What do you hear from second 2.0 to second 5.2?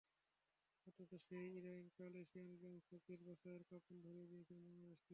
Asian Games হকির বাছাইয়ে কাঁপন ধরিয়ে দিয়েছিল বাংলাদেশকে।